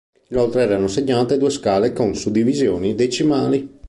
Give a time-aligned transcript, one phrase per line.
[0.29, 3.69] Inoltre erano segnate due scale con suddivisioni decimali.